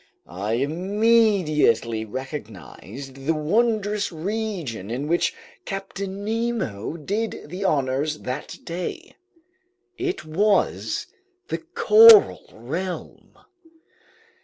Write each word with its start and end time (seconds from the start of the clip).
I 0.25 0.53
immediately 0.53 2.05
recognized 2.05 3.27
the 3.27 3.35
wondrous 3.35 4.11
region 4.11 4.89
in 4.89 5.07
which 5.07 5.35
Captain 5.63 6.25
Nemo 6.25 6.97
did 6.97 7.41
the 7.45 7.63
honors 7.65 8.21
that 8.21 8.57
day. 8.63 9.15
It 9.99 10.25
was 10.25 11.05
the 11.49 11.59
coral 11.59 12.47
realm. 12.51 13.37